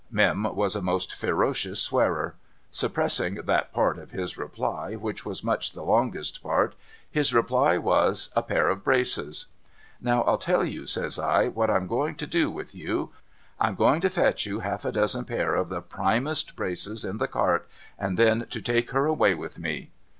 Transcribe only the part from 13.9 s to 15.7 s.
to fetch you half a dozen pair of